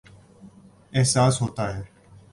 [0.93, 1.81] احساس ہوتاہے